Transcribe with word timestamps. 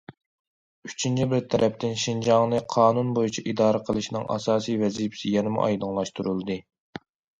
ئۈچىنچى 0.87 1.25
بىر 1.33 1.43
تەرەپتىن، 1.55 1.93
شىنجاڭنى 2.03 2.61
قانۇن 2.75 3.11
بويىچە 3.19 3.43
ئىدارە 3.51 3.83
قىلىشنىڭ 3.91 4.27
ئاساسىي 4.37 4.81
ۋەزىپىسى 4.85 5.35
يەنىمۇ 5.39 5.67
ئايدىڭلاشتۇرۇلدى. 5.67 6.57